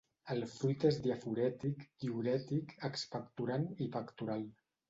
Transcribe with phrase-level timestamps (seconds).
[0.35, 4.49] El fruit és diaforètic, diürètic, expectorant i pectoral.